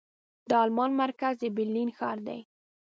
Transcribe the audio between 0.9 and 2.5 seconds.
مرکز د برلين ښار دې.